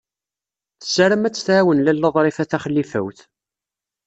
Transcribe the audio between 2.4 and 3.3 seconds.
Taxlifawt.